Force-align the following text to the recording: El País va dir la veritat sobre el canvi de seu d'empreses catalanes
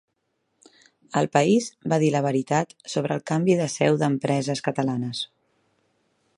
El 1.21 1.29
País 1.37 1.67
va 1.93 1.99
dir 2.03 2.09
la 2.15 2.23
veritat 2.27 2.73
sobre 2.95 3.17
el 3.19 3.23
canvi 3.33 3.59
de 3.61 3.69
seu 3.77 4.01
d'empreses 4.05 4.67
catalanes 4.71 5.25